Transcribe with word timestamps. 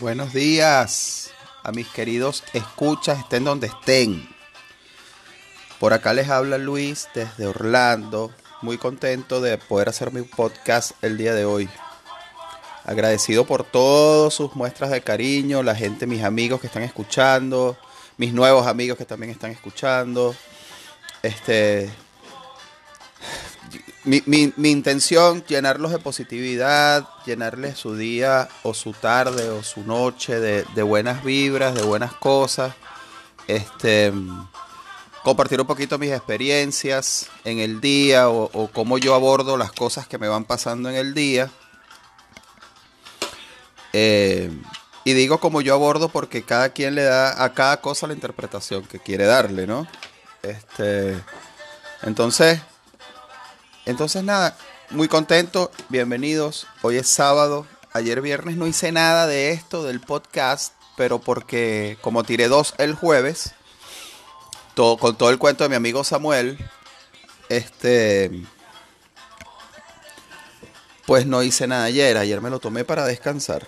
Buenos 0.00 0.32
días 0.32 1.32
a 1.64 1.72
mis 1.72 1.88
queridos 1.88 2.44
escuchas, 2.52 3.18
estén 3.18 3.42
donde 3.42 3.66
estén. 3.66 4.28
Por 5.80 5.92
acá 5.92 6.12
les 6.12 6.28
habla 6.28 6.56
Luis 6.56 7.08
desde 7.16 7.48
Orlando, 7.48 8.30
muy 8.62 8.78
contento 8.78 9.40
de 9.40 9.58
poder 9.58 9.88
hacer 9.88 10.12
mi 10.12 10.22
podcast 10.22 10.92
el 11.02 11.18
día 11.18 11.34
de 11.34 11.44
hoy. 11.44 11.68
Agradecido 12.84 13.44
por 13.44 13.64
todas 13.64 14.34
sus 14.34 14.54
muestras 14.54 14.90
de 14.90 15.00
cariño, 15.00 15.64
la 15.64 15.74
gente, 15.74 16.06
mis 16.06 16.22
amigos 16.22 16.60
que 16.60 16.68
están 16.68 16.84
escuchando, 16.84 17.76
mis 18.18 18.32
nuevos 18.32 18.68
amigos 18.68 18.98
que 18.98 19.04
también 19.04 19.32
están 19.32 19.50
escuchando. 19.50 20.32
Este, 21.22 21.90
mi, 24.08 24.52
mi, 24.56 24.70
intención, 24.70 25.44
llenarlos 25.44 25.92
de 25.92 25.98
positividad, 25.98 27.06
llenarles 27.26 27.78
su 27.78 27.96
día 27.96 28.48
o 28.62 28.74
su 28.74 28.92
tarde 28.92 29.50
o 29.50 29.62
su 29.62 29.82
noche 29.82 30.40
de, 30.40 30.64
de 30.74 30.82
buenas 30.82 31.22
vibras, 31.22 31.74
de 31.74 31.82
buenas 31.82 32.14
cosas. 32.14 32.74
Este, 33.46 34.12
compartir 35.22 35.60
un 35.60 35.66
poquito 35.66 35.98
mis 35.98 36.10
experiencias 36.10 37.28
en 37.44 37.58
el 37.58 37.80
día 37.80 38.28
o, 38.30 38.50
o 38.52 38.68
cómo 38.68 38.98
yo 38.98 39.14
abordo 39.14 39.56
las 39.56 39.72
cosas 39.72 40.08
que 40.08 40.18
me 40.18 40.28
van 40.28 40.44
pasando 40.44 40.88
en 40.88 40.96
el 40.96 41.14
día. 41.14 41.50
Eh, 43.92 44.50
y 45.04 45.12
digo 45.14 45.38
como 45.38 45.60
yo 45.60 45.74
abordo 45.74 46.08
porque 46.08 46.42
cada 46.42 46.70
quien 46.70 46.94
le 46.94 47.02
da 47.02 47.42
a 47.42 47.54
cada 47.54 47.80
cosa 47.80 48.06
la 48.06 48.12
interpretación 48.12 48.84
que 48.84 48.98
quiere 48.98 49.24
darle, 49.24 49.66
¿no? 49.66 49.86
Este, 50.42 51.18
entonces, 52.02 52.60
entonces 53.88 54.22
nada, 54.22 54.54
muy 54.90 55.08
contento, 55.08 55.70
bienvenidos. 55.88 56.66
Hoy 56.82 56.98
es 56.98 57.08
sábado, 57.08 57.66
ayer 57.94 58.20
viernes 58.20 58.58
no 58.58 58.66
hice 58.66 58.92
nada 58.92 59.26
de 59.26 59.52
esto 59.52 59.82
del 59.82 60.00
podcast, 60.00 60.74
pero 60.94 61.20
porque 61.20 61.96
como 62.02 62.22
tiré 62.22 62.48
dos 62.48 62.74
el 62.76 62.94
jueves, 62.94 63.52
todo, 64.74 64.98
con 64.98 65.16
todo 65.16 65.30
el 65.30 65.38
cuento 65.38 65.64
de 65.64 65.70
mi 65.70 65.76
amigo 65.76 66.04
Samuel, 66.04 66.58
este, 67.48 68.30
pues 71.06 71.24
no 71.24 71.42
hice 71.42 71.66
nada 71.66 71.84
ayer. 71.84 72.18
Ayer 72.18 72.42
me 72.42 72.50
lo 72.50 72.58
tomé 72.58 72.84
para 72.84 73.06
descansar 73.06 73.66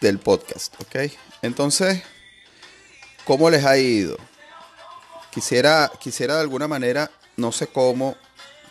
del 0.00 0.18
podcast, 0.18 0.72
¿ok? 0.80 1.12
Entonces, 1.42 2.02
¿cómo 3.26 3.50
les 3.50 3.66
ha 3.66 3.76
ido? 3.76 4.16
Quisiera, 5.30 5.92
quisiera 6.00 6.36
de 6.36 6.40
alguna 6.40 6.68
manera, 6.68 7.10
no 7.36 7.52
sé 7.52 7.66
cómo, 7.66 8.16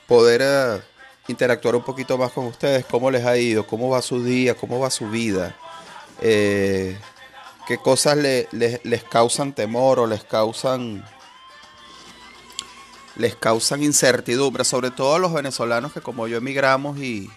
poder 0.08 0.42
uh, 0.42 0.82
interactuar 1.28 1.76
un 1.76 1.84
poquito 1.84 2.18
más 2.18 2.32
con 2.32 2.46
ustedes. 2.46 2.86
¿Cómo 2.86 3.12
les 3.12 3.26
ha 3.26 3.38
ido? 3.38 3.68
¿Cómo 3.68 3.90
va 3.90 4.02
su 4.02 4.24
día? 4.24 4.56
¿Cómo 4.56 4.80
va 4.80 4.90
su 4.90 5.10
vida? 5.10 5.56
Eh, 6.22 6.98
¿Qué 7.68 7.78
cosas 7.78 8.18
le, 8.18 8.48
le, 8.52 8.80
les 8.84 9.04
causan 9.04 9.54
temor 9.54 10.00
o 10.00 10.08
les 10.08 10.24
causan 10.24 11.04
les 13.18 13.36
causan 13.36 13.82
incertidumbre, 13.82 14.64
sobre 14.64 14.92
todo 14.92 15.16
a 15.16 15.20
los 15.20 15.34
venezolanos 15.34 15.92
que 15.92 16.02
como 16.02 16.28
yo 16.28 16.38
emigramos 16.38 17.00
y 17.00 17.30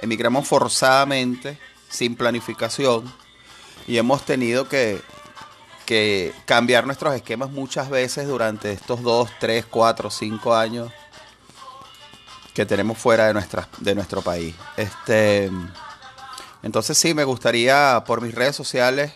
emigramos 0.00 0.48
forzadamente, 0.48 1.58
sin 1.90 2.16
planificación, 2.16 3.12
y 3.86 3.98
hemos 3.98 4.24
tenido 4.24 4.66
que, 4.66 4.98
que 5.84 6.32
cambiar 6.46 6.86
nuestros 6.86 7.14
esquemas 7.14 7.50
muchas 7.50 7.90
veces 7.90 8.26
durante 8.26 8.72
estos 8.72 9.02
2, 9.02 9.30
3, 9.38 9.66
4, 9.66 10.10
5 10.10 10.54
años 10.54 10.90
que 12.56 12.64
tenemos 12.64 12.96
fuera 12.96 13.26
de, 13.26 13.34
nuestra, 13.34 13.68
de 13.80 13.94
nuestro 13.94 14.22
país. 14.22 14.54
Este, 14.78 15.50
entonces 16.62 16.96
sí, 16.96 17.12
me 17.12 17.24
gustaría 17.24 18.02
por 18.06 18.22
mis 18.22 18.34
redes 18.34 18.56
sociales 18.56 19.12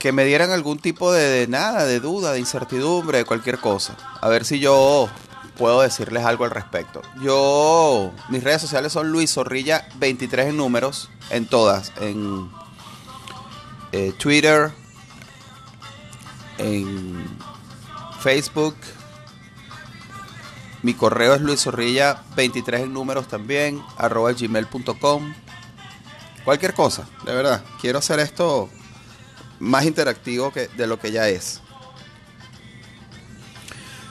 que 0.00 0.10
me 0.10 0.24
dieran 0.24 0.50
algún 0.50 0.80
tipo 0.80 1.12
de, 1.12 1.22
de, 1.22 1.46
nada, 1.46 1.84
de 1.84 2.00
duda, 2.00 2.32
de 2.32 2.40
incertidumbre, 2.40 3.18
de 3.18 3.24
cualquier 3.24 3.58
cosa. 3.58 3.96
A 4.20 4.28
ver 4.28 4.44
si 4.44 4.58
yo 4.58 5.08
puedo 5.56 5.82
decirles 5.82 6.24
algo 6.24 6.46
al 6.46 6.50
respecto. 6.50 7.00
Yo, 7.22 8.10
mis 8.28 8.42
redes 8.42 8.60
sociales 8.60 8.92
son 8.92 9.12
Luis 9.12 9.32
Zorrilla 9.32 9.86
23 9.98 10.48
en 10.48 10.56
números, 10.56 11.10
en 11.30 11.46
todas, 11.46 11.92
en 12.00 12.50
eh, 13.92 14.12
Twitter, 14.18 14.72
en 16.58 17.24
Facebook. 18.18 18.74
Mi 20.84 20.92
correo 20.92 21.34
es 21.34 21.40
Luis 21.40 21.62
Zorrilla 21.62 22.22
23 22.36 22.82
en 22.82 22.92
números 22.92 23.26
también, 23.26 23.82
arroba 23.96 24.34
gmail.com. 24.34 25.34
Cualquier 26.44 26.74
cosa, 26.74 27.08
de 27.24 27.34
verdad. 27.34 27.64
Quiero 27.80 28.00
hacer 28.00 28.20
esto 28.20 28.68
más 29.60 29.86
interactivo 29.86 30.52
que 30.52 30.68
de 30.68 30.86
lo 30.86 30.98
que 30.98 31.10
ya 31.10 31.26
es. 31.26 31.62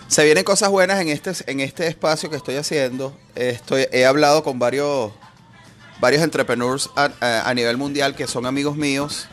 Se 0.08 0.26
vienen 0.26 0.44
cosas 0.44 0.72
buenas 0.72 1.00
en 1.00 1.10
este, 1.10 1.34
en 1.46 1.60
este 1.60 1.86
espacio 1.86 2.32
que 2.32 2.38
estoy 2.38 2.56
haciendo. 2.56 3.16
Estoy, 3.36 3.86
he 3.92 4.08
hablado 4.08 4.44
con 4.44 4.58
varios, 4.58 5.12
varios 6.02 6.24
entrepreneurs 6.24 6.90
a, 6.96 7.54
nivel 7.54 7.78
mundial 7.78 8.16
que 8.16 8.26
son 8.26 8.48
amigos 8.48 8.76
míos, 8.78 9.28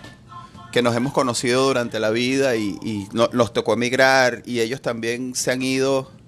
que 0.72 0.82
nos 0.82 0.94
hemos 0.94 1.14
conocido 1.14 1.64
durante 1.64 2.00
la 2.00 2.10
vida 2.10 2.56
y, 2.56 2.78
y 2.82 3.08
no, 3.14 3.30
nos 3.32 3.54
tocó 3.54 3.72
emigrar 3.72 4.42
y 4.44 4.60
ellos 4.60 4.82
también 4.82 5.34
se 5.34 5.52
han 5.52 5.62
ido, 5.62 6.19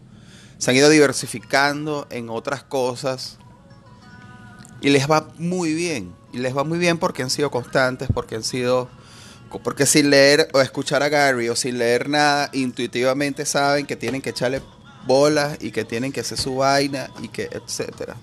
se 0.63 0.71
han 0.71 0.77
ido 0.77 0.89
diversificando 0.91 2.07
en 2.09 2.31
otras 2.31 2.63
cosas 2.63 3.37
y 4.81 4.91
les 4.91 5.11
va 5.11 5.27
muy 5.37 5.75
bien. 5.75 6.15
Y 6.33 6.39
les 6.39 6.57
va 6.57 6.63
muy 6.63 6.79
bien 6.79 6.99
porque 6.99 7.25
han 7.25 7.31
sido 7.31 7.51
constantes, 7.51 8.09
porque 8.15 8.37
han 8.37 8.45
sido 8.45 8.89
porque 9.65 9.87
sin 9.87 10.09
leer 10.09 10.49
o 10.53 10.61
escuchar 10.61 11.03
a 11.03 11.09
Gary 11.09 11.49
o 11.49 11.57
sin 11.57 11.79
leer 11.79 12.09
nada, 12.09 12.49
intuitivamente 12.53 13.45
saben 13.45 13.87
que 13.87 13.97
tienen 13.97 14.23
que 14.23 14.31
echarle 14.31 14.63
bolas 15.05 15.59
y 15.61 15.73
que 15.73 15.85
tienen 15.85 16.13
que 16.13 16.21
hacer 16.21 16.39
su 16.39 16.55
vaina 16.55 17.11
y 17.21 17.27
que 17.27 17.49
etcétera. 17.51 18.15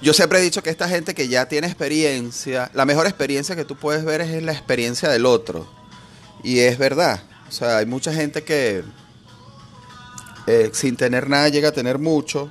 Yo 0.00 0.14
siempre 0.14 0.38
he 0.38 0.42
dicho 0.42 0.62
que 0.62 0.70
esta 0.70 0.88
gente 0.88 1.16
que 1.16 1.26
ya 1.26 1.48
tiene 1.48 1.66
experiencia, 1.66 2.70
la 2.74 2.84
mejor 2.84 3.08
experiencia 3.08 3.56
que 3.56 3.64
tú 3.64 3.74
puedes 3.74 4.04
ver 4.04 4.20
es 4.20 4.40
la 4.40 4.52
experiencia 4.52 5.08
del 5.08 5.26
otro. 5.26 5.68
Y 6.44 6.60
es 6.60 6.78
verdad. 6.78 7.24
O 7.48 7.50
sea, 7.50 7.78
hay 7.78 7.86
mucha 7.86 8.14
gente 8.14 8.44
que 8.44 8.84
eh, 10.48 10.70
sin 10.72 10.96
tener 10.96 11.28
nada 11.28 11.50
llega 11.50 11.68
a 11.68 11.72
tener 11.72 11.98
mucho. 11.98 12.50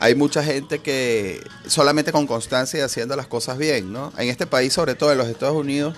hay 0.00 0.14
mucha 0.14 0.44
gente 0.44 0.78
que 0.80 1.42
solamente 1.66 2.12
con 2.12 2.26
constancia 2.26 2.78
y 2.78 2.82
haciendo 2.82 3.16
las 3.16 3.26
cosas 3.26 3.58
bien, 3.58 3.92
¿no? 3.92 4.12
En 4.16 4.28
este 4.28 4.46
país, 4.46 4.72
sobre 4.72 4.94
todo 4.94 5.10
en 5.10 5.18
los 5.18 5.28
Estados 5.28 5.56
Unidos, 5.56 5.96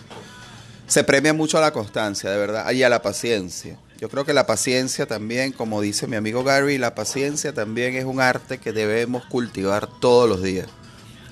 se 0.87 1.05
premia 1.05 1.35
mucho 1.35 1.59
a 1.59 1.61
la 1.61 1.73
constancia, 1.73 2.31
de 2.31 2.39
verdad, 2.39 2.71
y 2.71 2.83
a 2.83 2.89
la 2.89 3.03
paciencia. 3.03 3.79
Yo 3.99 4.09
creo 4.09 4.25
que 4.25 4.33
la 4.33 4.47
paciencia 4.47 5.07
también, 5.07 5.53
como 5.53 5.81
dice 5.81 6.07
mi 6.07 6.17
amigo 6.17 6.43
Gary, 6.43 6.79
la 6.79 6.95
paciencia 6.95 7.53
también 7.53 7.95
es 7.95 8.05
un 8.05 8.21
arte 8.21 8.59
que 8.59 8.73
debemos 8.73 9.25
cultivar 9.27 9.87
todos 10.01 10.29
los 10.29 10.43
días. 10.43 10.69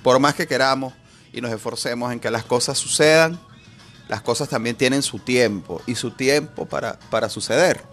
Por 0.02 0.18
más 0.18 0.34
que 0.34 0.46
queramos 0.46 0.92
y 1.32 1.40
nos 1.40 1.50
esforcemos 1.52 2.12
en 2.12 2.20
que 2.20 2.30
las 2.30 2.44
cosas 2.44 2.76
sucedan, 2.76 3.40
las 4.08 4.22
cosas 4.22 4.48
también 4.48 4.76
tienen 4.76 5.02
su 5.02 5.18
tiempo 5.18 5.82
y 5.86 5.94
su 5.94 6.10
tiempo 6.10 6.66
para, 6.66 6.98
para 7.10 7.28
suceder. 7.28 7.84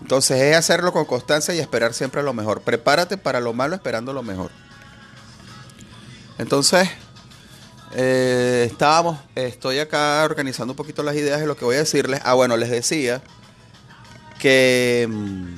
Entonces 0.00 0.40
es 0.40 0.56
hacerlo 0.56 0.92
con 0.92 1.04
constancia 1.04 1.54
y 1.54 1.58
esperar 1.58 1.92
siempre 1.92 2.22
lo 2.22 2.32
mejor. 2.32 2.62
Prepárate 2.62 3.18
para 3.18 3.40
lo 3.40 3.52
malo 3.52 3.74
esperando 3.74 4.12
lo 4.12 4.22
mejor. 4.22 4.50
Entonces, 6.38 6.88
eh, 7.92 8.66
estábamos, 8.70 9.18
estoy 9.34 9.78
acá 9.78 10.24
organizando 10.24 10.72
un 10.72 10.76
poquito 10.76 11.02
las 11.02 11.16
ideas 11.16 11.40
de 11.40 11.46
lo 11.46 11.56
que 11.56 11.66
voy 11.66 11.76
a 11.76 11.80
decirles. 11.80 12.20
Ah, 12.24 12.32
bueno, 12.32 12.56
les 12.56 12.70
decía 12.70 13.20
que 14.38 15.06
mmm, 15.10 15.56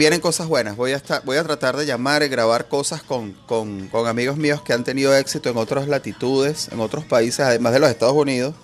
vienen 0.00 0.22
cosas 0.22 0.48
buenas. 0.48 0.76
Voy 0.76 0.92
a, 0.92 0.96
estar, 0.96 1.22
voy 1.26 1.36
a 1.36 1.44
tratar 1.44 1.76
de 1.76 1.84
llamar 1.84 2.22
y 2.22 2.28
grabar 2.28 2.68
cosas 2.68 3.02
con, 3.02 3.34
con, 3.46 3.90
amigos 4.06 4.38
míos 4.38 4.62
que 4.62 4.72
han 4.72 4.82
tenido 4.82 5.14
éxito 5.14 5.50
en 5.50 5.58
otras 5.58 5.88
latitudes, 5.88 6.70
en 6.72 6.80
otros 6.80 7.04
países, 7.04 7.40
además 7.40 7.74
de 7.74 7.80
los 7.80 7.90
Estados 7.90 8.14
Unidos. 8.14 8.54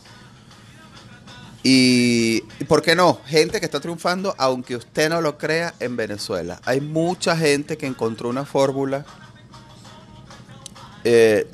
Y, 1.63 2.41
¿por 2.69 2.81
qué 2.81 2.97
no? 2.97 3.21
Gente 3.27 3.61
que 3.61 3.67
está 3.67 3.81
triunfando, 3.81 4.35
aunque 4.39 4.77
usted 4.77 5.11
no 5.11 5.21
lo 5.21 5.37
crea, 5.37 5.75
en 5.79 5.95
Venezuela. 5.95 6.59
Hay 6.65 6.81
mucha 6.81 7.37
gente 7.37 7.77
que 7.77 7.85
encontró 7.85 8.31
una 8.31 8.47
fórmula 8.47 9.05
eh, 11.05 11.47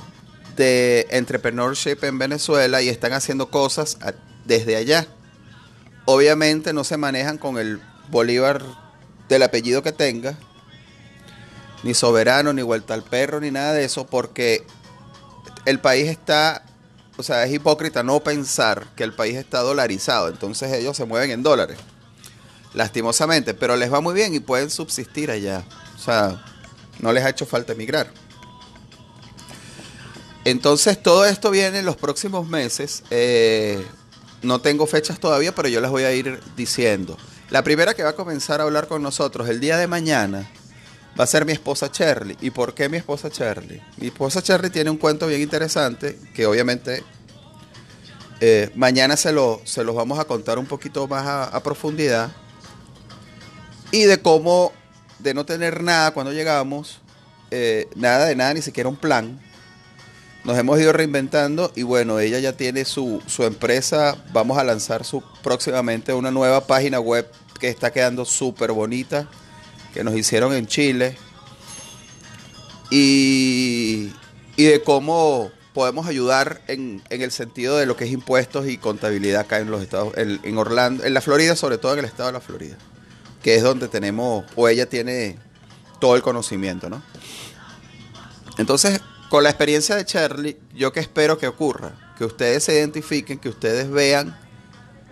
de 0.55 1.09
entrepreneurship 1.11 2.05
en 2.05 2.21
Venezuela 2.21 2.83
y 2.83 2.89
están 2.89 3.15
haciendo 3.15 3.51
cosas 3.51 3.99
desde 4.45 4.77
allá. 4.77 5.09
Obviamente 6.05 6.73
no 6.73 6.85
se 6.85 6.97
manejan 6.97 7.37
con 7.37 7.59
el 7.59 7.81
Bolívar 8.11 8.82
del 9.33 9.43
apellido 9.43 9.83
que 9.83 9.93
tenga, 9.93 10.39
ni 11.83 11.95
soberano, 11.95 12.53
ni 12.53 12.63
vuelta 12.63 12.95
al 12.95 13.03
perro, 13.03 13.41
ni 13.41 13.51
nada 13.51 13.73
de 13.73 13.85
eso, 13.85 14.07
porque 14.07 14.65
el 15.65 15.81
país 15.81 16.09
está 16.09 16.65
o 17.17 17.23
sea, 17.23 17.45
es 17.45 17.53
hipócrita 17.53 18.03
no 18.03 18.21
pensar 18.21 18.89
que 18.97 19.05
el 19.05 19.13
país 19.13 19.37
está 19.37 19.61
dolarizado, 19.61 20.29
entonces 20.29 20.73
ellos 20.73 20.97
se 20.97 21.05
mueven 21.05 21.31
en 21.31 21.43
dólares, 21.43 21.79
lastimosamente, 22.75 23.55
pero 23.55 23.77
les 23.77 23.93
va 23.93 24.01
muy 24.01 24.15
bien 24.15 24.35
y 24.35 24.41
pueden 24.41 24.71
subsistir 24.71 25.31
allá. 25.31 25.63
O 25.95 25.99
sea, 25.99 26.43
no 27.01 27.13
les 27.13 27.25
ha 27.25 27.31
hecho 27.31 27.47
falta 27.47 27.73
emigrar. 27.73 28.11
Entonces 30.45 31.01
todo 31.01 31.25
esto 31.25 31.51
viene 31.51 31.81
en 31.81 31.85
los 31.85 31.97
próximos 31.97 32.49
meses. 32.49 33.05
Eh, 33.11 33.85
no 34.43 34.61
tengo 34.61 34.87
fechas 34.87 35.21
todavía, 35.21 35.55
pero 35.55 35.69
yo 35.69 35.81
las 35.81 35.91
voy 35.91 36.03
a 36.03 36.13
ir 36.13 36.41
diciendo. 36.57 37.17
La 37.53 37.63
primera 37.63 37.93
que 37.93 38.03
va 38.03 38.09
a 38.09 38.15
comenzar 38.15 38.63
a 38.63 38.65
hablar 38.65 38.89
con 38.89 39.03
nosotros 39.03 39.47
el 39.47 39.61
día 39.61 39.77
de 39.77 39.87
mañana 39.87 40.51
va 41.21 41.25
a 41.25 41.27
ser 41.27 41.45
mi 41.45 41.53
esposa 41.53 41.91
Shirley. 41.93 42.39
¿Y 42.41 42.49
por 42.49 42.73
qué 42.73 42.89
mi 42.89 42.97
esposa 42.97 43.29
Shirley? 43.29 43.79
Mi 43.99 44.07
esposa 44.07 44.41
Shirley 44.41 44.71
tiene 44.71 44.89
un 44.89 44.97
cuento 44.97 45.27
bien 45.27 45.43
interesante 45.43 46.19
que 46.35 46.47
obviamente 46.47 47.05
eh, 48.41 48.71
mañana 48.75 49.19
se, 49.19 49.35
lo, 49.35 49.61
se 49.65 49.85
los 49.85 49.95
vamos 49.95 50.19
a 50.19 50.25
contar 50.25 50.59
un 50.59 50.65
poquito 50.65 51.07
más 51.07 51.27
a, 51.53 51.63
profundidad. 51.63 52.31
Y 53.91 54.05
de 54.05 54.23
cómo, 54.23 54.73
de 55.19 55.35
no 55.35 55.45
tener 55.45 55.83
nada 55.83 56.13
cuando 56.13 56.33
llegamos, 56.33 57.03
eh, 57.51 57.87
nada 57.97 58.25
de 58.25 58.35
nada, 58.35 58.55
ni 58.55 58.63
siquiera 58.63 58.89
un 58.89 58.97
plan 58.97 59.39
nos 60.45 60.59
hemos 60.59 60.81
ido 60.81 60.93
reinventando 60.93 61.73
y 61.75 61.83
bueno, 61.85 62.19
ella 62.19 62.39
ya 62.41 62.53
tiene 62.55 62.85
su, 62.85 63.23
empresa, 63.39 64.17
vamos 64.33 64.59
a 64.59 64.65
lanzar 64.65 65.05
su, 65.05 65.23
próximamente 65.43 66.13
una 66.13 66.31
nueva 66.31 66.67
página 66.67 66.99
web 66.99 67.31
que 67.63 67.69
está 67.69 67.93
quedando 67.93 68.25
súper 68.25 68.73
bonita, 68.73 69.29
que 69.95 70.03
nos 70.03 70.17
hicieron 70.17 70.53
en 70.53 70.67
Chile, 70.67 71.17
y, 72.91 74.11
de 74.57 74.83
cómo 74.85 75.53
podemos 75.73 76.09
ayudar 76.09 76.61
en, 76.67 77.05
el 77.09 77.31
sentido 77.31 77.77
de 77.77 77.87
lo 77.87 77.97
que 77.97 78.07
es 78.07 78.11
impuestos 78.11 78.67
y 78.67 78.79
contabilidad 78.79 79.43
acá 79.43 79.61
en 79.61 79.71
los 79.71 79.81
estados, 79.81 80.13
en, 80.17 80.41
en 80.43 80.59
Orlando, 80.59 81.05
en 81.05 81.15
la 81.15 81.21
Florida, 81.21 81.55
sobre 81.55 81.79
todo 81.79 81.93
en 81.93 82.01
el 82.01 82.05
estado 82.05 82.31
de 82.31 82.33
la 82.33 82.41
Florida, 82.41 82.77
que 83.45 83.55
es 83.55 83.63
donde 83.63 83.87
tenemos, 83.87 84.45
o 84.57 84.67
ella 84.67 84.87
tiene 84.87 85.39
todo 86.01 86.17
el 86.17 86.23
conocimiento, 86.23 86.91
¿no? 86.91 87.01
Entonces, 88.59 89.01
con 89.29 89.45
la 89.45 89.51
experiencia 89.51 89.95
de 89.95 90.05
Charlie, 90.05 90.59
yo 90.75 90.93
que 90.93 90.99
espero 90.99 91.39
que 91.39 91.47
ocurra, 91.47 91.93
que 92.19 92.25
ustedes 92.25 92.65
se 92.65 92.75
identifiquen, 92.75 93.39
que 93.39 93.51
ustedes 93.51 93.89
vean 93.89 94.42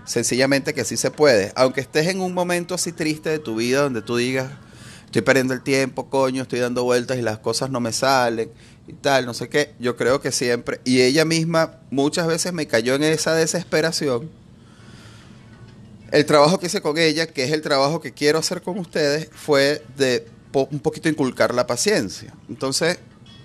sencillamente 0.04 0.74
que 0.74 0.84
sí 0.84 0.96
se 0.96 1.10
puede. 1.10 1.52
Aunque 1.56 1.80
estés 1.80 2.08
en 2.08 2.20
un 2.20 2.34
momento 2.34 2.74
así 2.74 2.92
triste 2.92 3.30
de 3.30 3.38
tu 3.38 3.56
vida 3.56 3.82
donde 3.82 4.02
tú 4.02 4.16
digas, 4.16 4.50
estoy 5.06 5.22
perdiendo 5.22 5.54
el 5.54 5.62
tiempo, 5.62 6.08
coño, 6.08 6.42
estoy 6.42 6.60
dando 6.60 6.84
vueltas 6.84 7.18
y 7.18 7.22
las 7.22 7.38
cosas 7.38 7.70
no 7.70 7.80
me 7.80 7.92
salen 7.92 8.50
y 8.86 8.92
tal, 8.92 9.26
no 9.26 9.34
sé 9.34 9.48
qué. 9.48 9.74
Yo 9.78 9.96
creo 9.96 10.20
que 10.20 10.32
siempre, 10.32 10.80
y 10.84 11.02
ella 11.02 11.24
misma 11.24 11.80
muchas 11.90 12.26
veces 12.26 12.52
me 12.52 12.66
cayó 12.66 12.94
en 12.94 13.04
esa 13.04 13.34
desesperación. 13.34 14.30
El 16.10 16.26
trabajo 16.26 16.58
que 16.58 16.66
hice 16.66 16.80
con 16.80 16.98
ella, 16.98 17.26
que 17.26 17.44
es 17.44 17.52
el 17.52 17.62
trabajo 17.62 18.00
que 18.00 18.12
quiero 18.12 18.38
hacer 18.38 18.62
con 18.62 18.78
ustedes, 18.78 19.28
fue 19.32 19.84
de 19.96 20.26
un 20.52 20.80
poquito 20.80 21.08
inculcar 21.08 21.54
la 21.54 21.66
paciencia. 21.66 22.34
Entonces, 22.48 22.98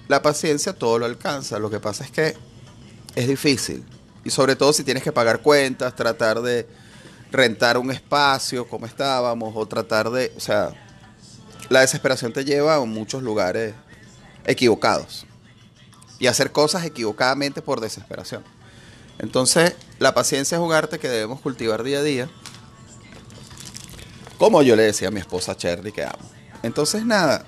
la 0.07 0.21
paciencia 0.21 0.73
todo 0.73 0.97
lo 0.97 1.05
alcanza. 1.05 1.59
Lo 1.59 1.69
que 1.69 1.79
pasa 1.79 2.03
es 2.03 2.11
que 2.11 2.35
es 3.15 3.27
difícil. 3.27 3.83
Y 4.25 4.31
sobre 4.31 4.57
todo 4.57 4.73
si 4.73 4.83
tienes 4.83 5.03
que 5.03 5.13
pagar 5.13 5.39
cuentas, 5.41 5.95
tratar 5.95 6.41
de 6.41 6.67
rentar 7.31 7.77
un 7.77 7.91
espacio 7.91 8.67
como 8.67 8.85
estábamos, 8.85 9.53
o 9.55 9.65
tratar 9.67 10.09
de. 10.09 10.33
O 10.35 10.39
sea, 10.41 10.73
la 11.69 11.81
desesperación 11.81 12.33
te 12.33 12.43
lleva 12.43 12.75
a 12.75 12.85
muchos 12.85 13.23
lugares 13.23 13.73
equivocados. 14.45 15.25
Y 16.19 16.27
hacer 16.27 16.51
cosas 16.51 16.85
equivocadamente 16.85 17.61
por 17.61 17.81
desesperación. 17.81 18.43
Entonces, 19.19 19.75
la 19.99 20.13
paciencia 20.13 20.57
es 20.57 20.61
un 20.61 20.73
arte 20.73 20.99
que 20.99 21.07
debemos 21.07 21.39
cultivar 21.41 21.83
día 21.83 21.99
a 21.99 22.03
día. 22.03 22.29
Como 24.37 24.61
yo 24.61 24.75
le 24.75 24.83
decía 24.83 25.09
a 25.09 25.11
mi 25.11 25.19
esposa 25.19 25.55
Cherry 25.55 25.91
que 25.91 26.03
amo. 26.03 26.29
Entonces, 26.63 27.05
nada, 27.05 27.45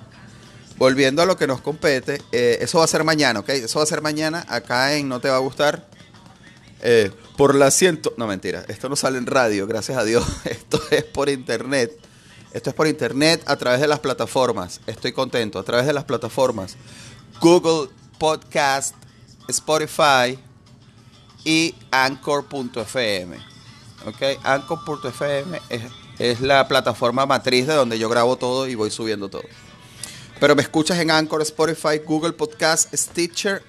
volviendo 0.76 1.22
a 1.22 1.26
lo 1.26 1.36
que 1.36 1.46
nos 1.46 1.60
compete, 1.60 2.22
eh, 2.30 2.58
eso 2.60 2.78
va 2.78 2.84
a 2.84 2.88
ser 2.88 3.04
mañana, 3.04 3.40
¿ok? 3.40 3.48
Eso 3.50 3.78
va 3.78 3.82
a 3.82 3.86
ser 3.86 4.00
mañana 4.00 4.46
acá 4.48 4.94
en 4.94 5.08
No 5.08 5.20
Te 5.20 5.28
Va 5.28 5.36
a 5.36 5.40
Gustar. 5.40 5.87
Eh, 6.80 7.10
por 7.36 7.54
la 7.54 7.70
ciento... 7.70 8.14
No, 8.16 8.26
mentira, 8.26 8.64
esto 8.68 8.88
no 8.88 8.96
sale 8.96 9.18
en 9.18 9.26
radio, 9.26 9.66
gracias 9.66 9.98
a 9.98 10.04
Dios. 10.04 10.24
Esto 10.44 10.80
es 10.90 11.04
por 11.04 11.28
internet. 11.28 11.92
Esto 12.52 12.70
es 12.70 12.76
por 12.76 12.86
internet 12.86 13.42
a 13.46 13.56
través 13.56 13.80
de 13.80 13.88
las 13.88 14.00
plataformas. 14.00 14.80
Estoy 14.86 15.12
contento. 15.12 15.58
A 15.58 15.62
través 15.62 15.86
de 15.86 15.92
las 15.92 16.04
plataformas. 16.04 16.76
Google 17.40 17.90
Podcast, 18.18 18.94
Spotify 19.48 20.38
y 21.44 21.74
Anchor.fm. 21.90 23.36
¿Ok? 24.06 24.22
Anchor.fm 24.42 25.60
es, 25.68 25.82
es 26.18 26.40
la 26.40 26.66
plataforma 26.68 27.26
matriz 27.26 27.66
de 27.66 27.74
donde 27.74 27.98
yo 27.98 28.08
grabo 28.08 28.36
todo 28.36 28.66
y 28.66 28.74
voy 28.74 28.90
subiendo 28.90 29.28
todo. 29.28 29.42
Pero 30.40 30.54
me 30.54 30.62
escuchas 30.62 30.98
en 30.98 31.10
Anchor, 31.10 31.42
Spotify, 31.42 31.98
Google 32.04 32.32
Podcast, 32.32 32.94
Stitcher 32.94 33.62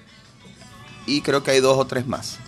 y 1.06 1.20
creo 1.22 1.42
que 1.42 1.50
hay 1.50 1.60
dos 1.60 1.76
o 1.76 1.86
tres 1.86 2.06
más. 2.06 2.38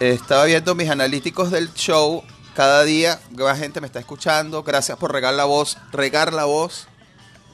Estaba 0.00 0.44
viendo 0.44 0.74
mis 0.74 0.90
analíticos 0.90 1.50
del 1.50 1.72
show. 1.72 2.22
Cada 2.54 2.84
día 2.84 3.20
más 3.36 3.58
gente 3.58 3.80
me 3.80 3.86
está 3.86 3.98
escuchando. 3.98 4.62
Gracias 4.62 4.98
por 4.98 5.12
regar 5.12 5.34
la 5.34 5.44
voz. 5.44 5.78
Regar 5.92 6.32
la 6.32 6.44
voz 6.44 6.86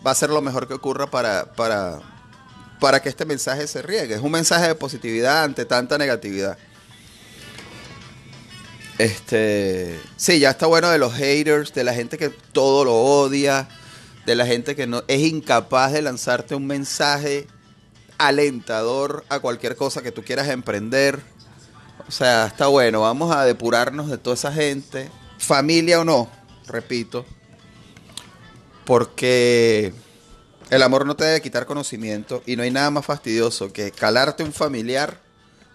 va 0.04 0.10
a 0.10 0.14
ser 0.14 0.30
lo 0.30 0.42
mejor 0.42 0.66
que 0.66 0.74
ocurra 0.74 1.08
para, 1.08 1.52
para, 1.54 2.00
para 2.80 3.00
que 3.00 3.08
este 3.08 3.24
mensaje 3.24 3.66
se 3.66 3.82
riegue. 3.82 4.14
Es 4.14 4.20
un 4.20 4.32
mensaje 4.32 4.68
de 4.68 4.74
positividad 4.74 5.44
ante 5.44 5.64
tanta 5.64 5.98
negatividad. 5.98 6.58
Este, 8.98 10.00
sí, 10.16 10.38
ya 10.38 10.50
está 10.50 10.66
bueno 10.66 10.90
de 10.90 10.98
los 10.98 11.14
haters, 11.14 11.72
de 11.72 11.84
la 11.84 11.94
gente 11.94 12.18
que 12.18 12.28
todo 12.28 12.84
lo 12.84 12.94
odia 12.94 13.68
de 14.26 14.36
la 14.36 14.46
gente 14.46 14.76
que 14.76 14.86
no 14.86 15.02
es 15.08 15.20
incapaz 15.20 15.92
de 15.92 16.02
lanzarte 16.02 16.54
un 16.54 16.66
mensaje 16.66 17.46
alentador 18.18 19.24
a 19.28 19.40
cualquier 19.40 19.76
cosa 19.76 20.02
que 20.02 20.12
tú 20.12 20.22
quieras 20.22 20.48
emprender. 20.48 21.20
O 22.12 22.14
sea, 22.14 22.44
está 22.48 22.66
bueno, 22.66 23.00
vamos 23.00 23.34
a 23.34 23.46
depurarnos 23.46 24.10
de 24.10 24.18
toda 24.18 24.34
esa 24.34 24.52
gente, 24.52 25.08
familia 25.38 25.98
o 25.98 26.04
no, 26.04 26.28
repito, 26.66 27.24
porque 28.84 29.94
el 30.68 30.82
amor 30.82 31.06
no 31.06 31.16
te 31.16 31.24
debe 31.24 31.40
quitar 31.40 31.64
conocimiento 31.64 32.42
y 32.44 32.56
no 32.56 32.64
hay 32.64 32.70
nada 32.70 32.90
más 32.90 33.06
fastidioso 33.06 33.72
que 33.72 33.92
calarte 33.92 34.42
un 34.42 34.52
familiar 34.52 35.20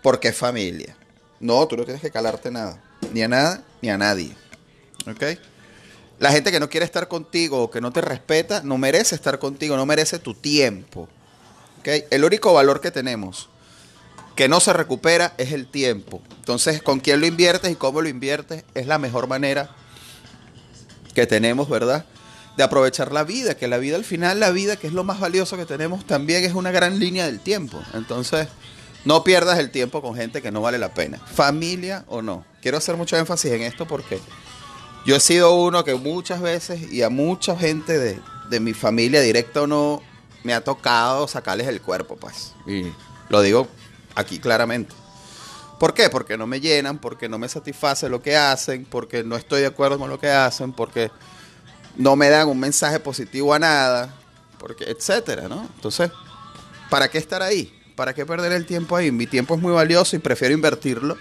porque 0.04 0.28
es 0.28 0.38
familia. 0.38 0.96
No, 1.40 1.68
tú 1.68 1.76
no 1.76 1.86
tienes 1.86 2.04
que 2.04 2.12
calarte 2.12 2.52
nada, 2.52 2.84
ni 3.14 3.24
a 3.24 3.28
nada 3.28 3.64
ni 3.82 3.90
a 3.90 3.98
nadie. 3.98 4.36
¿Ok? 5.10 5.40
La 6.20 6.32
gente 6.32 6.52
que 6.52 6.60
no 6.60 6.70
quiere 6.70 6.86
estar 6.86 7.08
contigo 7.08 7.64
o 7.64 7.72
que 7.72 7.82
no 7.82 7.92
te 7.92 8.02
respeta, 8.02 8.62
no 8.62 8.78
merece 8.78 9.16
estar 9.16 9.40
contigo, 9.40 9.76
no 9.76 9.88
merece 9.88 10.20
tu 10.20 10.36
tiempo. 10.36 11.10
¿Okay? 11.80 12.04
El 12.12 12.24
único 12.24 12.54
valor 12.54 12.80
que 12.80 12.92
tenemos 12.92 13.50
que 14.38 14.48
no 14.48 14.60
se 14.60 14.72
recupera 14.72 15.34
es 15.38 15.52
el 15.52 15.66
tiempo. 15.66 16.22
Entonces, 16.38 16.84
con 16.84 17.00
quién 17.00 17.20
lo 17.20 17.26
inviertes 17.26 17.72
y 17.72 17.76
cómo 17.76 18.02
lo 18.02 18.08
inviertes 18.08 18.64
es 18.76 18.86
la 18.86 19.00
mejor 19.00 19.28
manera 19.28 19.76
que 21.16 21.26
tenemos, 21.26 21.68
¿verdad? 21.68 22.06
De 22.56 22.62
aprovechar 22.62 23.12
la 23.12 23.24
vida, 23.24 23.58
que 23.58 23.68
la 23.68 23.80
vida 23.80 23.96
al 23.96 24.06
final, 24.06 24.40
la 24.40 24.52
vida 24.52 24.78
que 24.78 24.86
es 24.86 24.94
lo 24.94 25.04
más 25.04 25.20
valioso 25.20 25.58
que 25.58 25.66
tenemos, 25.66 26.06
también 26.06 26.44
es 26.44 26.54
una 26.54 26.70
gran 26.70 27.00
línea 27.00 27.26
del 27.26 27.40
tiempo. 27.40 27.82
Entonces, 27.96 28.48
no 29.06 29.24
pierdas 29.24 29.58
el 29.58 29.72
tiempo 29.72 30.04
con 30.04 30.16
gente 30.16 30.44
que 30.44 30.52
no 30.52 30.62
vale 30.62 30.78
la 30.78 30.94
pena, 30.94 31.18
familia 31.18 32.06
o 32.08 32.22
no. 32.22 32.46
Quiero 32.62 32.78
hacer 32.78 32.96
mucho 32.96 33.18
énfasis 33.18 33.52
en 33.52 33.64
esto 33.64 33.88
porque 33.88 34.20
yo 35.04 35.16
he 35.16 35.20
sido 35.20 35.56
uno 35.56 35.84
que 35.84 35.96
muchas 35.96 36.42
veces 36.42 36.92
y 36.92 37.02
a 37.02 37.10
mucha 37.10 37.58
gente 37.58 37.98
de, 37.98 38.60
mi 38.60 38.74
familia, 38.74 39.20
directa 39.22 39.64
o 39.64 39.68
no, 39.68 40.04
me 40.44 40.54
ha 40.54 40.64
tocado 40.64 41.28
sacarles 41.28 41.68
el 41.68 41.82
cuerpo, 41.82 42.18
pues. 42.18 42.54
Y 42.68 42.84
lo 43.30 43.42
digo 43.42 43.68
aquí 44.18 44.40
claramente. 44.40 44.94
¿Por 45.80 45.94
qué? 45.94 46.10
Porque 46.10 46.38
no 46.38 46.48
me 46.48 46.60
llenan, 46.60 46.98
porque 46.98 47.30
no 47.30 47.38
me 47.38 47.48
satisface 47.48 48.10
lo 48.10 48.22
que 48.22 48.36
hacen, 48.36 48.86
porque 48.86 49.24
no 49.24 49.36
estoy 49.36 49.62
de 49.62 49.68
acuerdo 49.68 50.00
con 50.00 50.10
lo 50.10 50.20
que 50.20 50.30
hacen, 50.30 50.74
porque 50.74 51.12
no 51.96 52.16
me 52.16 52.30
dan 52.30 52.48
un 52.48 52.60
mensaje 52.60 53.00
positivo 53.00 53.54
a 53.54 53.60
nada, 53.60 54.14
porque 54.58 54.86
etcétera, 54.86 55.48
¿no? 55.48 55.70
Entonces, 55.76 56.12
¿para 56.90 57.10
qué 57.10 57.20
estar 57.20 57.44
ahí? 57.44 57.72
¿Para 57.96 58.14
qué 58.16 58.26
perder 58.26 58.52
el 58.54 58.66
tiempo 58.66 58.96
ahí? 58.96 59.12
Mi 59.12 59.28
tiempo 59.28 59.54
es 59.54 59.62
muy 59.62 59.72
valioso 59.72 60.16
y 60.16 60.20
prefiero 60.20 60.54
invertirlo 60.54 61.16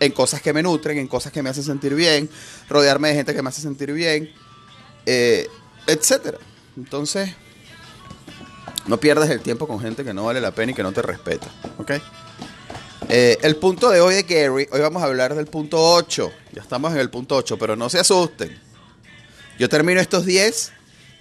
en 0.00 0.12
cosas 0.12 0.40
que 0.40 0.54
me 0.54 0.62
nutren, 0.62 0.96
en 0.96 1.06
cosas 1.06 1.30
que 1.30 1.42
me 1.42 1.50
hacen 1.50 1.64
sentir 1.64 1.94
bien, 1.94 2.30
rodearme 2.70 3.08
de 3.08 3.14
gente 3.14 3.34
que 3.34 3.42
me 3.42 3.50
hace 3.50 3.60
sentir 3.60 3.92
bien, 3.92 4.32
eh, 5.04 5.48
etcétera. 5.86 6.38
Entonces, 6.78 7.34
no 8.86 8.98
pierdas 8.98 9.28
el 9.28 9.40
tiempo 9.40 9.68
con 9.68 9.80
gente 9.80 10.02
que 10.02 10.14
no 10.14 10.24
vale 10.24 10.40
la 10.40 10.52
pena 10.52 10.72
y 10.72 10.74
que 10.74 10.82
no 10.82 10.92
te 10.92 11.02
respeta. 11.02 11.48
¿Ok? 11.76 11.92
Eh, 13.10 13.38
el 13.40 13.56
punto 13.56 13.88
de 13.88 14.02
hoy 14.02 14.16
de 14.16 14.22
Gary, 14.24 14.68
hoy 14.70 14.80
vamos 14.80 15.02
a 15.02 15.06
hablar 15.06 15.34
del 15.34 15.46
punto 15.46 15.78
8. 15.80 16.30
Ya 16.52 16.60
estamos 16.60 16.92
en 16.92 16.98
el 16.98 17.08
punto 17.08 17.36
8, 17.36 17.58
pero 17.58 17.74
no 17.74 17.88
se 17.88 17.98
asusten. 17.98 18.60
Yo 19.58 19.70
termino 19.70 19.98
estos 19.98 20.26
10 20.26 20.72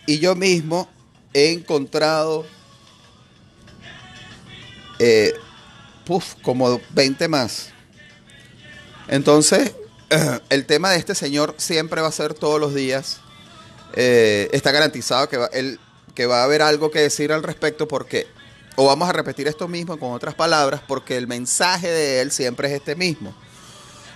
y 0.05 0.19
yo 0.19 0.35
mismo 0.35 0.89
he 1.33 1.53
encontrado 1.53 2.45
eh, 4.99 5.33
como 6.41 6.81
20 6.89 7.27
más. 7.29 7.69
Entonces, 9.07 9.73
el 10.49 10.65
tema 10.65 10.91
de 10.91 10.97
este 10.97 11.15
señor 11.15 11.55
siempre 11.57 12.01
va 12.01 12.09
a 12.09 12.11
ser 12.11 12.33
todos 12.33 12.59
los 12.59 12.75
días. 12.75 13.21
Eh, 13.93 14.49
está 14.51 14.73
garantizado 14.73 15.29
que, 15.29 15.77
que 16.13 16.25
va 16.25 16.41
a 16.41 16.43
haber 16.43 16.61
algo 16.61 16.91
que 16.91 16.99
decir 16.99 17.31
al 17.31 17.43
respecto 17.43 17.87
porque, 17.87 18.27
o 18.79 18.85
vamos 18.85 19.09
a 19.09 19.11
repetir 19.11 19.47
esto 19.47 19.67
mismo 19.67 19.97
con 19.97 20.11
otras 20.11 20.35
palabras, 20.35 20.81
porque 20.87 21.17
el 21.17 21.25
mensaje 21.25 21.87
de 21.87 22.21
él 22.21 22.31
siempre 22.31 22.67
es 22.67 22.75
este 22.75 22.95
mismo. 22.95 23.33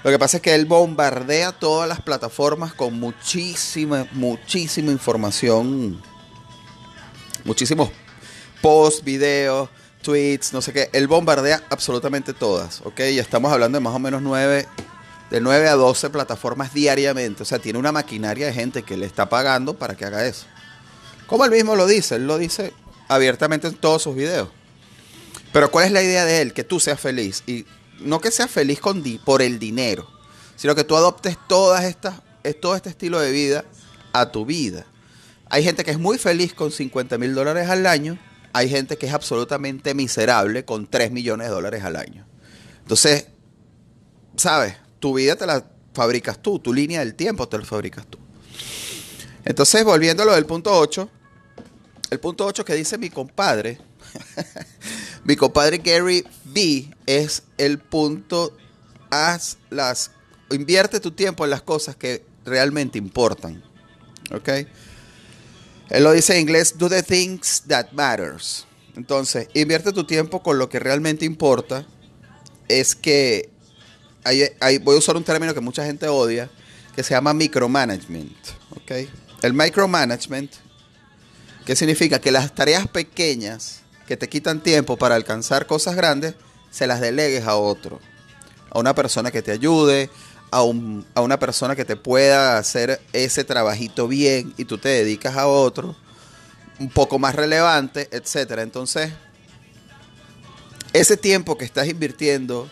Lo 0.04 0.12
que 0.12 0.20
pasa 0.20 0.38
es 0.38 0.44
que 0.44 0.54
él 0.54 0.68
bombardea 0.68 1.52
todas 1.52 1.90
las 1.90 2.00
plataformas 2.00 2.72
con 2.72 3.00
muchísima, 3.00 4.08
muchísima 4.12 4.92
información, 4.92 6.00
muchísimos 7.44 7.90
posts, 8.62 9.04
videos, 9.04 9.68
tweets, 10.04 10.54
no 10.54 10.62
sé 10.62 10.74
qué. 10.74 10.90
Él 10.94 11.08
bombardea 11.08 11.64
absolutamente 11.72 12.32
todas, 12.32 12.82
¿ok? 12.82 13.00
Ya 13.16 13.22
estamos 13.24 13.52
hablando 13.52 13.80
de 13.80 13.84
más 13.84 13.96
o 13.96 14.00
menos 14.00 14.22
nueve, 14.22 14.68
de 15.32 15.42
9 15.42 15.70
a 15.70 15.76
12 15.76 16.12
plataformas 16.12 16.72
diariamente. 16.72 17.42
O 17.42 17.46
sea, 17.48 17.58
tiene 17.58 17.80
una 17.80 17.92
maquinaria 17.92 18.46
de 18.46 18.54
gente 18.54 18.84
que 18.84 18.96
le 18.96 19.08
está 19.08 19.28
pagando 19.28 19.74
para 19.74 19.96
que 19.96 20.06
haga 20.06 20.24
eso. 20.24 20.46
Como 21.26 21.46
él 21.46 21.52
mismo 21.52 21.76
lo 21.76 21.88
dice, 21.88 22.18
él 22.18 22.28
lo 22.28 22.38
dice 22.38 22.74
abiertamente 23.12 23.68
en 23.68 23.76
todos 23.76 24.04
sus 24.04 24.16
videos. 24.16 24.48
Pero 25.52 25.70
¿cuál 25.70 25.86
es 25.86 25.92
la 25.92 26.02
idea 26.02 26.24
de 26.24 26.42
él? 26.42 26.54
Que 26.54 26.64
tú 26.64 26.80
seas 26.80 27.00
feliz. 27.00 27.44
Y 27.46 27.66
no 28.00 28.22
que 28.22 28.32
seas 28.32 28.50
feliz 28.50 28.80
con 28.80 29.04
por 29.26 29.42
el 29.42 29.60
dinero, 29.60 30.10
sino 30.56 30.76
que 30.76 30.86
tú 30.86 30.96
adoptes 30.96 31.38
todas 31.50 31.84
estas, 31.84 32.22
todo 32.62 32.76
este 32.76 32.90
estilo 32.90 33.20
de 33.20 33.32
vida 33.32 33.66
a 34.14 34.32
tu 34.32 34.46
vida. 34.46 34.86
Hay 35.50 35.62
gente 35.62 35.84
que 35.84 35.92
es 35.92 36.00
muy 36.00 36.18
feliz 36.18 36.54
con 36.54 36.72
50 36.72 37.18
mil 37.18 37.36
dólares 37.36 37.70
al 37.70 37.86
año, 37.86 38.18
hay 38.54 38.70
gente 38.70 38.98
que 38.98 39.08
es 39.08 39.14
absolutamente 39.14 39.94
miserable 39.94 40.64
con 40.64 40.88
3 40.88 41.12
millones 41.12 41.48
de 41.48 41.54
dólares 41.54 41.84
al 41.84 41.98
año. 41.98 42.26
Entonces, 42.80 43.28
¿sabes? 44.38 44.76
Tu 45.00 45.14
vida 45.14 45.36
te 45.36 45.46
la 45.46 45.66
fabricas 45.94 46.42
tú, 46.42 46.60
tu 46.60 46.74
línea 46.74 47.02
del 47.02 47.16
tiempo 47.16 47.50
te 47.50 47.58
la 47.58 47.66
fabricas 47.66 48.08
tú. 48.08 48.18
Entonces, 49.44 49.84
volviendo 49.84 50.24
a 50.24 50.28
lo 50.28 50.34
del 50.34 50.46
punto 50.46 50.72
8, 50.72 51.10
el 52.12 52.20
punto 52.20 52.46
8 52.46 52.64
que 52.66 52.76
dice 52.76 52.98
mi 52.98 53.10
compadre, 53.10 53.80
mi 55.24 55.36
compadre 55.36 55.78
Gary 55.80 56.26
B 56.44 56.94
es 57.06 57.44
el 57.58 57.80
punto, 57.80 58.56
haz 59.10 59.58
las, 59.70 60.12
invierte 60.52 61.00
tu 61.00 61.12
tiempo 61.12 61.46
en 61.46 61.50
las 61.50 61.62
cosas 61.62 61.96
que 61.96 62.24
realmente 62.46 62.98
importan. 62.98 63.64
¿Ok? 64.34 64.50
Él 65.90 66.04
lo 66.04 66.12
dice 66.12 66.36
en 66.36 66.42
inglés, 66.42 66.78
do 66.78 66.90
the 66.90 67.02
things 67.02 67.64
that 67.68 67.92
matters. 67.94 68.66
Entonces, 68.96 69.48
invierte 69.54 69.94
tu 69.94 70.06
tiempo 70.06 70.44
con 70.44 70.58
lo 70.58 70.70
que 70.70 70.80
realmente 70.80 71.26
importa. 71.26 71.86
Es 72.68 72.94
que, 72.94 73.50
voy 74.84 74.96
a 74.96 75.00
usar 75.00 75.16
un 75.16 75.24
término 75.24 75.54
que 75.54 75.62
mucha 75.62 75.86
gente 75.86 76.08
odia, 76.08 76.50
que 76.94 77.04
se 77.04 77.14
llama 77.14 77.34
micromanagement. 77.34 78.36
¿Ok? 78.72 78.92
El 79.42 79.54
micromanagement, 79.54 80.52
¿qué 81.66 81.76
significa? 81.76 82.20
Que 82.20 82.32
las 82.32 82.54
tareas 82.54 82.88
pequeñas 82.88 83.82
que 84.08 84.18
te 84.18 84.30
quitan 84.30 84.62
tiempo 84.62 84.98
para 84.98 85.16
alcanzar 85.16 85.68
cosas 85.68 85.96
grandes, 85.96 86.36
se 86.70 86.88
las 86.88 87.02
delegues 87.02 87.46
a 87.46 87.56
otro. 87.56 88.00
A 88.70 88.80
una 88.80 88.96
persona 88.96 89.32
que 89.32 89.42
te 89.42 89.52
ayude, 89.52 90.10
a, 90.52 90.64
una 90.64 91.40
persona 91.40 91.76
que 91.76 91.86
te 91.86 91.96
pueda 91.96 92.58
hacer 92.58 93.02
ese 93.14 93.44
trabajito 93.44 94.08
bien 94.08 94.54
y 94.58 94.66
tú 94.66 94.78
te 94.78 94.90
dedicas 94.90 95.38
a 95.38 95.48
otro, 95.48 95.96
un 96.80 96.90
poco 96.90 97.20
más 97.20 97.36
relevante, 97.36 98.10
etc. 98.12 98.60
Entonces, 98.60 99.12
ese 100.94 101.16
tiempo 101.16 101.58
que 101.58 101.66
estás 101.66 101.88
invirtiendo 101.88 102.70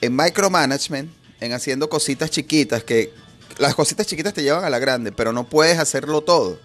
en 0.00 0.16
micromanagement, 0.16 1.10
en 1.40 1.52
haciendo 1.52 1.90
cositas 1.90 2.30
chiquitas, 2.30 2.82
que 2.82 3.12
las 3.58 3.74
cositas 3.74 4.06
chiquitas 4.06 4.32
te 4.32 4.42
llevan 4.42 4.64
a 4.64 4.70
la 4.70 4.78
grande, 4.78 5.12
pero 5.12 5.32
no 5.32 5.48
puedes 5.48 5.78
hacerlo 5.78 6.22
todo. 6.22 6.58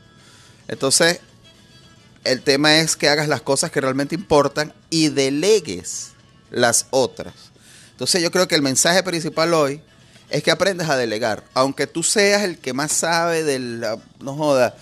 Entonces, 0.70 1.20
el 2.24 2.42
tema 2.42 2.78
es 2.78 2.96
que 2.96 3.10
hagas 3.10 3.28
las 3.28 3.42
cosas 3.42 3.72
que 3.72 3.82
realmente 3.82 4.16
importan 4.16 4.74
y 4.90 5.10
delegues 5.10 6.12
las 6.50 6.88
otras. 6.92 7.34
Entonces 7.92 8.22
yo 8.22 8.32
creo 8.32 8.48
que 8.48 8.56
el 8.56 8.62
mensaje 8.62 9.04
principal 9.04 9.54
hoy 9.54 9.82
es 10.30 10.44
que 10.44 10.52
aprendas 10.52 10.90
a 10.90 10.98
delegar. 10.98 11.44
Aunque 11.54 11.88
tú 11.88 12.04
seas 12.04 12.44
el 12.44 12.58
que 12.58 12.74
más 12.74 12.92
sabe 12.92 13.44
del, 13.44 13.86
no 14.20 14.36
joda, 14.36 14.76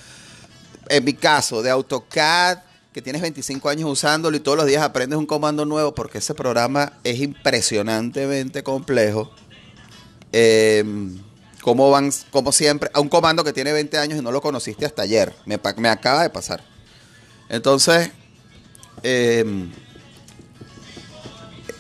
en 0.90 1.04
mi 1.04 1.14
caso, 1.14 1.62
de 1.62 1.70
AutoCAD, 1.70 2.60
que 2.94 3.02
tienes 3.02 3.22
25 3.22 3.70
años 3.70 3.90
usándolo 3.90 4.36
y 4.36 4.40
todos 4.40 4.58
los 4.58 4.66
días 4.66 4.84
aprendes 4.84 5.18
un 5.18 5.26
comando 5.26 5.66
nuevo 5.66 5.94
porque 5.94 6.18
ese 6.18 6.34
programa 6.34 6.94
es 7.04 7.20
impresionantemente 7.20 8.64
complejo. 8.64 9.32
Em, 10.32 11.20
como 11.62 11.92
van, 11.92 12.12
como 12.32 12.52
siempre, 12.52 12.90
a 12.94 13.00
un 13.00 13.10
comando 13.10 13.44
que 13.44 13.54
tiene 13.54 13.72
20 13.74 13.98
años 13.98 14.20
y 14.20 14.22
no 14.22 14.32
lo 14.32 14.42
conociste 14.42 14.86
hasta 14.86 15.04
ayer. 15.04 15.34
Me, 15.46 15.60
me 15.78 15.90
acaba 15.90 16.24
de 16.24 16.30
pasar. 16.30 16.64
Entonces, 17.50 18.12
em, 19.04 19.72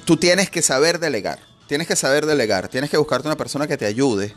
tú 0.06 0.18
tienes 0.18 0.50
que 0.50 0.62
saber 0.62 1.00
delegar. 1.00 1.40
Tienes 1.68 1.88
que 1.88 1.96
saber 1.96 2.26
delegar. 2.26 2.68
Tienes 2.68 2.90
que 2.90 2.98
buscarte 2.98 3.28
una 3.28 3.38
persona 3.38 3.68
que 3.68 3.78
te 3.78 3.86
ayude. 3.86 4.36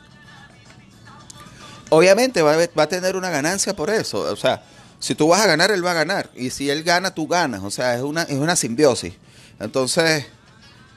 Obviamente 1.89 2.43
va 2.43 2.55
a, 2.55 2.87
tener 2.87 3.17
una 3.17 3.31
ganancia 3.31 3.75
por 3.75 3.89
eso. 3.89 4.21
O 4.21 4.37
sea, 4.37 4.63
si 4.99 5.15
tú 5.15 5.29
vas 5.29 5.41
a 5.41 5.47
ganar, 5.47 5.71
él 5.71 5.85
va 5.85 5.93
a 5.93 5.95
ganar. 5.95 6.31
Y 6.35 6.51
si 6.51 6.69
él 6.69 6.83
gana, 6.83 7.15
tú 7.15 7.27
ganas. 7.27 7.63
O 7.63 7.71
sea, 7.71 7.95
es 7.95 8.03
una, 8.03 8.23
es 8.25 8.37
una 8.37 8.55
simbiosis. 8.55 9.15
Entonces, 9.59 10.27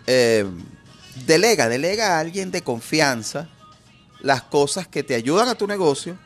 em, 0.08 0.63
delega, 1.25 1.70
delega 1.70 2.18
a 2.18 2.20
alguien 2.20 2.51
de 2.51 2.62
confianza 2.62 3.48
las 4.22 4.42
cosas 4.42 4.88
que 4.88 5.04
te 5.04 5.15
ayudan 5.15 5.48
a 5.48 5.56
tu 5.56 5.68
negocio, 5.68 6.18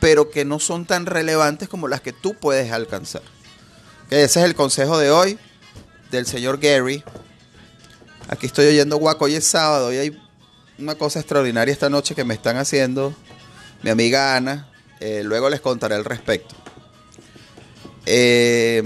pero 0.00 0.30
que 0.30 0.44
no 0.44 0.58
son 0.60 0.86
tan 0.86 1.06
relevantes 1.06 1.68
como 1.68 1.88
las 1.88 2.00
que 2.00 2.12
tú 2.12 2.34
puedes 2.34 2.72
alcanzar. 2.72 3.22
Ese 4.12 4.40
es 4.40 4.44
el 4.44 4.54
consejo 4.54 4.98
de 4.98 5.10
hoy 5.10 5.38
del 6.10 6.26
señor 6.26 6.58
Gary. 6.60 7.02
Aquí 8.28 8.44
estoy 8.44 8.66
oyendo 8.66 8.98
guaco, 8.98 9.24
hoy 9.24 9.36
es 9.36 9.46
sábado 9.46 9.90
y 9.90 9.96
hay 9.96 10.22
una 10.78 10.96
cosa 10.96 11.20
extraordinaria 11.20 11.72
esta 11.72 11.88
noche 11.88 12.14
que 12.14 12.22
me 12.22 12.34
están 12.34 12.58
haciendo 12.58 13.14
mi 13.82 13.88
amiga 13.88 14.36
Ana. 14.36 14.70
Eh, 15.00 15.22
luego 15.24 15.48
les 15.48 15.62
contaré 15.62 15.94
al 15.94 16.04
respecto. 16.04 16.54
Eh, 18.04 18.82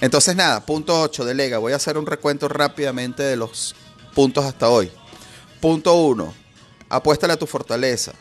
entonces 0.00 0.34
nada, 0.34 0.66
punto 0.66 1.00
8, 1.00 1.24
delega. 1.24 1.58
Voy 1.58 1.72
a 1.72 1.76
hacer 1.76 1.96
un 1.96 2.06
recuento 2.06 2.48
rápidamente 2.48 3.22
de 3.22 3.36
los 3.36 3.76
puntos 4.12 4.44
hasta 4.44 4.70
hoy. 4.70 4.90
Punto 5.60 5.94
1, 5.94 6.34
apuéstale 6.88 7.34
a 7.34 7.38
tu 7.38 7.46
fortaleza. 7.46 8.12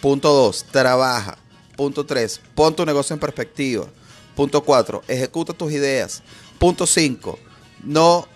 Punto 0.00 0.32
2, 0.32 0.66
trabaja. 0.70 1.38
Punto 1.76 2.06
3, 2.06 2.40
pon 2.54 2.76
tu 2.76 2.86
negocio 2.86 3.14
en 3.14 3.18
perspectiva. 3.18 3.88
Punto 4.38 4.62
4. 4.62 5.02
Ejecuta 5.08 5.52
tus 5.52 5.72
ideas. 5.72 6.22
Punto 6.60 6.86
5. 6.86 7.40
No 7.82 8.28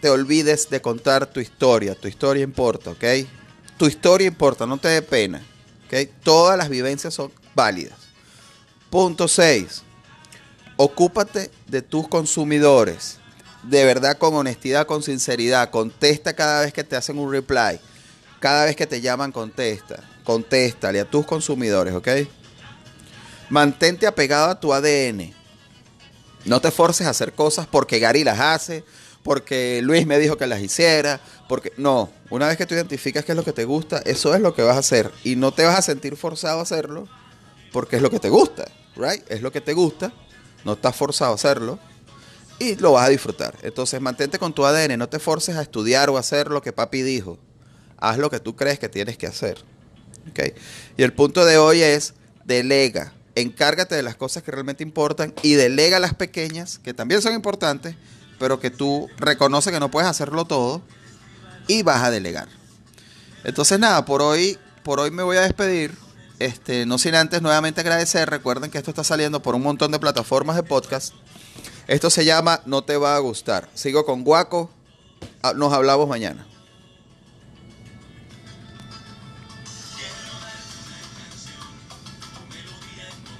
te 0.00 0.08
olvides 0.08 0.70
de 0.70 0.80
contar 0.80 1.26
tu 1.26 1.38
historia. 1.38 1.94
Tu 1.94 2.08
historia 2.08 2.42
importa, 2.42 2.92
¿ok? 2.92 3.04
Tu 3.76 3.86
historia 3.86 4.26
importa, 4.26 4.64
no 4.64 4.78
te 4.78 4.88
dé 4.88 5.02
pena. 5.02 5.42
¿ok? 5.84 6.08
Todas 6.22 6.56
las 6.56 6.70
vivencias 6.70 7.12
son 7.12 7.30
válidas. 7.54 7.98
Punto 8.88 9.28
6. 9.28 9.82
Ocúpate 10.78 11.50
de 11.66 11.82
tus 11.82 12.08
consumidores. 12.08 13.18
De 13.62 13.84
verdad, 13.84 14.16
con 14.16 14.32
honestidad, 14.32 14.86
con 14.86 15.02
sinceridad. 15.02 15.68
Contesta 15.68 16.32
cada 16.32 16.62
vez 16.62 16.72
que 16.72 16.84
te 16.84 16.96
hacen 16.96 17.18
un 17.18 17.30
reply. 17.30 17.78
Cada 18.38 18.64
vez 18.64 18.76
que 18.76 18.86
te 18.86 19.02
llaman, 19.02 19.30
contesta. 19.30 20.02
Contéstale 20.24 21.00
a 21.00 21.04
tus 21.04 21.26
consumidores, 21.26 21.92
¿ok? 21.92 22.08
Mantente 23.50 24.06
apegado 24.06 24.50
a 24.50 24.58
tu 24.58 24.72
ADN. 24.72 25.38
No 26.44 26.60
te 26.60 26.70
forces 26.70 27.06
a 27.06 27.10
hacer 27.10 27.32
cosas 27.32 27.66
porque 27.66 27.98
Gary 27.98 28.24
las 28.24 28.40
hace, 28.40 28.84
porque 29.22 29.80
Luis 29.82 30.06
me 30.06 30.18
dijo 30.18 30.36
que 30.36 30.46
las 30.46 30.60
hiciera, 30.60 31.20
porque 31.48 31.72
no, 31.76 32.10
una 32.30 32.48
vez 32.48 32.56
que 32.56 32.66
tú 32.66 32.74
identificas 32.74 33.24
qué 33.24 33.32
es 33.32 33.36
lo 33.36 33.44
que 33.44 33.52
te 33.52 33.64
gusta, 33.64 33.98
eso 34.04 34.34
es 34.34 34.40
lo 34.40 34.54
que 34.54 34.62
vas 34.62 34.76
a 34.76 34.80
hacer 34.80 35.10
y 35.24 35.36
no 35.36 35.52
te 35.52 35.64
vas 35.64 35.78
a 35.78 35.82
sentir 35.82 36.16
forzado 36.16 36.60
a 36.60 36.62
hacerlo 36.62 37.08
porque 37.72 37.96
es 37.96 38.02
lo 38.02 38.10
que 38.10 38.18
te 38.18 38.30
gusta, 38.30 38.66
right? 38.96 39.22
Es 39.28 39.42
lo 39.42 39.52
que 39.52 39.60
te 39.60 39.74
gusta, 39.74 40.12
no 40.64 40.72
estás 40.72 40.96
forzado 40.96 41.32
a 41.32 41.34
hacerlo 41.34 41.78
y 42.58 42.76
lo 42.76 42.92
vas 42.92 43.06
a 43.06 43.10
disfrutar. 43.10 43.56
Entonces, 43.62 44.00
mantente 44.00 44.38
con 44.38 44.52
tu 44.52 44.64
ADN, 44.64 44.98
no 44.98 45.08
te 45.08 45.18
forces 45.18 45.56
a 45.56 45.62
estudiar 45.62 46.10
o 46.10 46.16
a 46.16 46.20
hacer 46.20 46.48
lo 46.48 46.62
que 46.62 46.72
papi 46.72 47.02
dijo. 47.02 47.38
Haz 47.98 48.18
lo 48.18 48.30
que 48.30 48.40
tú 48.40 48.56
crees 48.56 48.78
que 48.78 48.88
tienes 48.88 49.18
que 49.18 49.26
hacer. 49.26 49.58
¿okay? 50.30 50.54
Y 50.96 51.02
el 51.02 51.12
punto 51.12 51.44
de 51.44 51.58
hoy 51.58 51.82
es 51.82 52.14
delega 52.44 53.12
encárgate 53.34 53.94
de 53.94 54.02
las 54.02 54.16
cosas 54.16 54.42
que 54.42 54.50
realmente 54.50 54.82
importan 54.82 55.34
y 55.42 55.54
delega 55.54 55.98
las 55.98 56.14
pequeñas, 56.14 56.78
que 56.78 56.94
también 56.94 57.22
son 57.22 57.34
importantes, 57.34 57.96
pero 58.38 58.60
que 58.60 58.70
tú 58.70 59.08
reconoces 59.18 59.72
que 59.72 59.80
no 59.80 59.90
puedes 59.90 60.08
hacerlo 60.08 60.44
todo 60.44 60.82
y 61.68 61.82
vas 61.82 62.02
a 62.02 62.10
delegar. 62.10 62.48
Entonces 63.44 63.78
nada, 63.78 64.04
por 64.04 64.22
hoy, 64.22 64.58
por 64.82 65.00
hoy 65.00 65.10
me 65.10 65.22
voy 65.22 65.36
a 65.36 65.42
despedir. 65.42 65.94
Este, 66.38 66.86
no 66.86 66.96
sin 66.96 67.14
antes 67.14 67.42
nuevamente 67.42 67.82
agradecer. 67.82 68.28
Recuerden 68.30 68.70
que 68.70 68.78
esto 68.78 68.90
está 68.90 69.04
saliendo 69.04 69.42
por 69.42 69.54
un 69.54 69.62
montón 69.62 69.92
de 69.92 69.98
plataformas 69.98 70.56
de 70.56 70.62
podcast. 70.62 71.14
Esto 71.86 72.08
se 72.08 72.24
llama 72.24 72.62
No 72.64 72.82
te 72.82 72.96
va 72.96 73.16
a 73.16 73.18
gustar. 73.18 73.68
Sigo 73.74 74.06
con 74.06 74.24
Guaco. 74.24 74.70
Ah, 75.42 75.52
nos 75.54 75.72
hablamos 75.72 76.08
mañana. 76.08 76.46